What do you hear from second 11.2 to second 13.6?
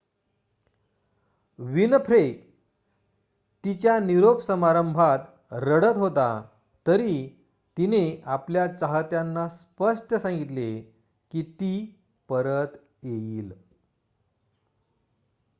की ती परत येईल